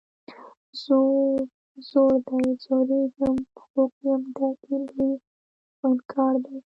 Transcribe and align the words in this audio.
ځور، 0.81 1.39
ځور 1.89 2.15
دی 2.27 2.51
ځوریږم 2.63 3.37
خوږ 3.61 3.91
یم 4.07 4.23
درد 4.35 4.59
یې 4.69 4.79
لوی 4.95 5.15
خونکار 5.77 6.35
دی 6.45 6.57